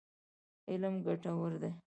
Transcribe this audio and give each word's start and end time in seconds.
علم 0.69 0.95
ګټور 1.05 1.51
دی. 1.61 1.71